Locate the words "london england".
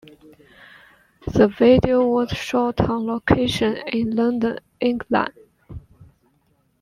4.15-5.31